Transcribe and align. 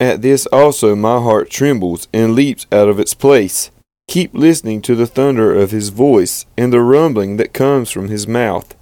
At 0.00 0.22
this 0.22 0.46
also 0.46 0.94
my 0.94 1.20
heart 1.20 1.50
trembles 1.50 2.06
and 2.12 2.34
leaps 2.34 2.66
out 2.70 2.88
of 2.88 3.00
its 3.00 3.14
place. 3.14 3.70
Keep 4.06 4.32
listening 4.32 4.80
to 4.82 4.94
the 4.94 5.06
thunder 5.06 5.54
of 5.54 5.70
his 5.70 5.88
voice 5.88 6.46
and 6.56 6.72
the 6.72 6.80
rumbling 6.80 7.36
that 7.36 7.52
comes 7.52 7.90
from 7.90 8.08
his 8.08 8.26
mouth. 8.26 8.74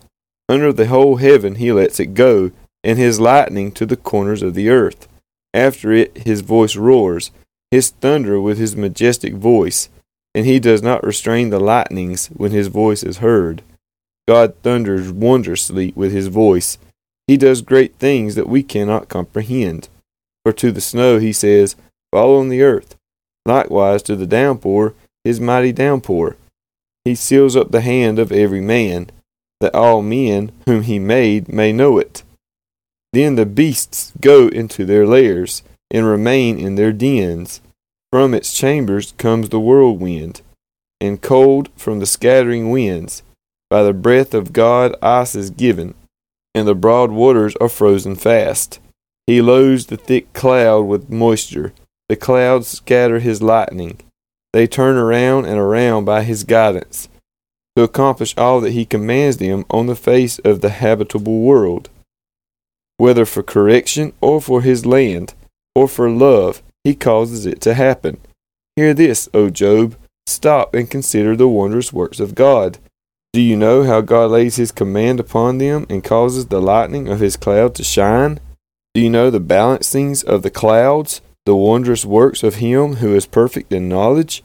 Under 0.48 0.72
the 0.72 0.86
whole 0.86 1.16
heaven 1.16 1.56
he 1.56 1.72
lets 1.72 1.98
it 1.98 2.14
go, 2.14 2.52
and 2.84 2.98
his 2.98 3.18
lightning 3.18 3.72
to 3.72 3.86
the 3.86 3.96
corners 3.96 4.42
of 4.42 4.54
the 4.54 4.68
earth. 4.68 5.08
After 5.52 5.90
it 5.90 6.18
his 6.18 6.42
voice 6.42 6.76
roars, 6.76 7.32
his 7.70 7.90
thunder 7.90 8.40
with 8.40 8.58
his 8.58 8.76
majestic 8.76 9.34
voice, 9.34 9.88
and 10.34 10.46
he 10.46 10.60
does 10.60 10.82
not 10.82 11.02
restrain 11.02 11.50
the 11.50 11.58
lightnings 11.58 12.26
when 12.28 12.52
his 12.52 12.68
voice 12.68 13.02
is 13.02 13.18
heard. 13.18 13.62
God 14.28 14.54
thunders 14.62 15.10
wondrously 15.10 15.92
with 15.96 16.12
his 16.12 16.26
voice. 16.28 16.78
He 17.26 17.36
does 17.36 17.62
great 17.62 17.96
things 17.96 18.34
that 18.34 18.48
we 18.48 18.62
cannot 18.62 19.08
comprehend. 19.08 19.88
For 20.46 20.52
to 20.52 20.70
the 20.70 20.80
snow 20.80 21.18
he 21.18 21.32
says, 21.32 21.74
Fall 22.12 22.38
on 22.38 22.50
the 22.50 22.62
earth. 22.62 22.94
Likewise 23.46 24.00
to 24.04 24.14
the 24.14 24.28
downpour, 24.28 24.94
his 25.24 25.40
mighty 25.40 25.72
downpour. 25.72 26.36
He 27.04 27.16
seals 27.16 27.56
up 27.56 27.72
the 27.72 27.80
hand 27.80 28.20
of 28.20 28.30
every 28.30 28.60
man, 28.60 29.10
that 29.60 29.74
all 29.74 30.02
men 30.02 30.52
whom 30.66 30.82
he 30.82 31.00
made 31.00 31.48
may 31.48 31.72
know 31.72 31.98
it. 31.98 32.22
Then 33.12 33.34
the 33.34 33.44
beasts 33.44 34.12
go 34.20 34.46
into 34.46 34.84
their 34.84 35.04
lairs, 35.04 35.64
and 35.90 36.06
remain 36.06 36.60
in 36.60 36.76
their 36.76 36.92
dens. 36.92 37.60
From 38.12 38.32
its 38.32 38.56
chambers 38.56 39.14
comes 39.18 39.48
the 39.48 39.58
whirlwind, 39.58 40.42
and 41.00 41.20
cold 41.20 41.70
from 41.74 41.98
the 41.98 42.06
scattering 42.06 42.70
winds. 42.70 43.24
By 43.68 43.82
the 43.82 43.92
breath 43.92 44.32
of 44.32 44.52
God 44.52 44.94
ice 45.02 45.34
is 45.34 45.50
given, 45.50 45.94
and 46.54 46.68
the 46.68 46.76
broad 46.76 47.10
waters 47.10 47.56
are 47.56 47.68
frozen 47.68 48.14
fast. 48.14 48.78
He 49.26 49.42
loads 49.42 49.86
the 49.86 49.96
thick 49.96 50.32
cloud 50.32 50.82
with 50.82 51.10
moisture. 51.10 51.72
The 52.08 52.16
clouds 52.16 52.68
scatter 52.68 53.18
his 53.18 53.42
lightning. 53.42 54.00
They 54.52 54.66
turn 54.66 54.96
around 54.96 55.46
and 55.46 55.58
around 55.58 56.04
by 56.04 56.22
his 56.22 56.44
guidance, 56.44 57.08
to 57.74 57.82
accomplish 57.82 58.34
all 58.38 58.60
that 58.60 58.72
he 58.72 58.84
commands 58.84 59.38
them 59.38 59.64
on 59.68 59.86
the 59.86 59.96
face 59.96 60.38
of 60.40 60.60
the 60.60 60.70
habitable 60.70 61.40
world. 61.40 61.90
Whether 62.96 63.26
for 63.26 63.42
correction 63.42 64.12
or 64.20 64.40
for 64.40 64.62
his 64.62 64.86
land, 64.86 65.34
or 65.74 65.88
for 65.88 66.08
love, 66.08 66.62
he 66.84 66.94
causes 66.94 67.44
it 67.44 67.60
to 67.62 67.74
happen. 67.74 68.18
Hear 68.76 68.94
this, 68.94 69.28
O 69.34 69.50
Job. 69.50 69.96
Stop 70.26 70.74
and 70.74 70.90
consider 70.90 71.36
the 71.36 71.48
wondrous 71.48 71.92
works 71.92 72.20
of 72.20 72.34
God. 72.34 72.78
Do 73.32 73.42
you 73.42 73.56
know 73.56 73.82
how 73.82 74.00
God 74.00 74.30
lays 74.30 74.56
his 74.56 74.72
command 74.72 75.20
upon 75.20 75.58
them 75.58 75.86
and 75.90 76.02
causes 76.02 76.46
the 76.46 76.60
lightning 76.60 77.08
of 77.08 77.20
his 77.20 77.36
cloud 77.36 77.74
to 77.74 77.84
shine? 77.84 78.40
Do 78.96 79.02
you 79.02 79.10
know 79.10 79.28
the 79.28 79.40
balancings 79.40 80.24
of 80.24 80.40
the 80.40 80.48
clouds, 80.48 81.20
the 81.44 81.54
wondrous 81.54 82.06
works 82.06 82.42
of 82.42 82.54
him 82.54 82.94
who 82.94 83.14
is 83.14 83.26
perfect 83.26 83.70
in 83.70 83.90
knowledge? 83.90 84.42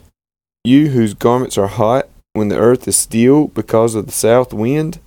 You 0.66 0.90
whose 0.90 1.14
garments 1.14 1.58
are 1.58 1.68
hot 1.68 2.10
when 2.34 2.50
the 2.50 2.58
earth 2.58 2.86
is 2.86 2.98
still 2.98 3.48
because 3.48 3.96
of 3.96 4.08
the 4.08 4.12
south 4.12 4.52
wind? 4.54 5.00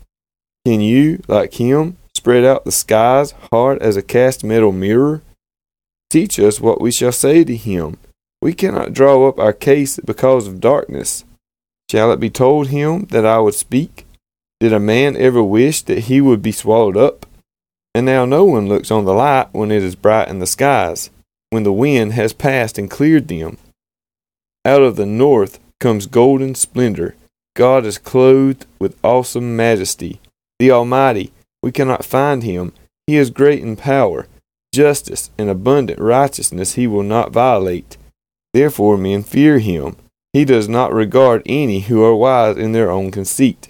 Can 0.64 0.80
you, 0.80 1.22
like 1.28 1.60
him, 1.60 1.98
spread 2.14 2.42
out 2.42 2.64
the 2.64 2.72
skies 2.72 3.34
hard 3.52 3.82
as 3.82 3.98
a 3.98 4.02
cast 4.02 4.44
metal 4.44 4.72
mirror? 4.72 5.20
Teach 6.08 6.40
us 6.40 6.58
what 6.58 6.80
we 6.80 6.90
shall 6.90 7.12
say 7.12 7.44
to 7.44 7.54
him. 7.54 7.98
We 8.40 8.54
cannot 8.54 8.94
draw 8.94 9.28
up 9.28 9.38
our 9.38 9.52
case 9.52 10.00
because 10.02 10.46
of 10.46 10.58
darkness. 10.58 11.22
Shall 11.90 12.10
it 12.12 12.18
be 12.18 12.30
told 12.30 12.68
him 12.68 13.08
that 13.10 13.26
I 13.26 13.40
would 13.40 13.52
speak? 13.52 14.06
Did 14.58 14.72
a 14.72 14.80
man 14.80 15.18
ever 15.18 15.42
wish 15.42 15.82
that 15.82 16.04
he 16.04 16.22
would 16.22 16.40
be 16.40 16.50
swallowed 16.50 16.96
up? 16.96 17.26
And 17.94 18.06
now 18.06 18.24
no 18.24 18.44
one 18.44 18.68
looks 18.68 18.90
on 18.90 19.04
the 19.04 19.14
light 19.14 19.48
when 19.52 19.70
it 19.70 19.82
is 19.82 19.94
bright 19.94 20.28
in 20.28 20.40
the 20.40 20.46
skies, 20.46 21.10
when 21.50 21.62
the 21.62 21.72
wind 21.72 22.12
has 22.14 22.32
passed 22.32 22.76
and 22.78 22.90
cleared 22.90 23.28
them. 23.28 23.56
Out 24.64 24.82
of 24.82 24.96
the 24.96 25.06
north 25.06 25.60
comes 25.78 26.06
golden 26.06 26.54
splendor. 26.54 27.14
God 27.54 27.86
is 27.86 27.98
clothed 27.98 28.66
with 28.80 28.98
awesome 29.04 29.54
majesty. 29.54 30.20
The 30.58 30.72
Almighty, 30.72 31.32
we 31.62 31.70
cannot 31.70 32.04
find 32.04 32.42
him. 32.42 32.72
He 33.06 33.16
is 33.16 33.30
great 33.30 33.62
in 33.62 33.76
power. 33.76 34.26
Justice 34.74 35.30
and 35.38 35.48
abundant 35.48 36.00
righteousness 36.00 36.74
he 36.74 36.86
will 36.86 37.04
not 37.04 37.30
violate. 37.30 37.96
Therefore 38.52 38.96
men 38.96 39.22
fear 39.22 39.58
him. 39.58 39.96
He 40.32 40.44
does 40.44 40.68
not 40.68 40.92
regard 40.92 41.42
any 41.46 41.80
who 41.80 42.02
are 42.02 42.14
wise 42.14 42.56
in 42.56 42.72
their 42.72 42.90
own 42.90 43.12
conceit. 43.12 43.68